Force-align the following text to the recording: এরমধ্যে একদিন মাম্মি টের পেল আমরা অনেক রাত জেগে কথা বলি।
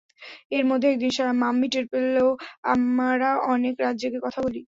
এরমধ্যে 0.51 0.87
একদিন 0.89 1.11
মাম্মি 1.41 1.67
টের 1.69 1.85
পেল 1.91 2.15
আমরা 2.73 3.29
অনেক 3.47 3.73
রাত 3.79 3.95
জেগে 4.01 4.19
কথা 4.25 4.39
বলি। 4.45 4.59